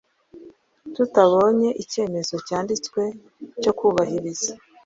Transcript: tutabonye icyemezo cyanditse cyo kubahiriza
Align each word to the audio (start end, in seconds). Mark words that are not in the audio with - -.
tutabonye 0.95 1.69
icyemezo 1.83 2.35
cyanditse 2.47 3.01
cyo 3.61 3.71
kubahiriza 3.77 4.51